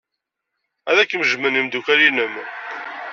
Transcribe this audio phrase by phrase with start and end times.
[0.89, 2.33] Ad kem-jjmen yimeddukal-nnem.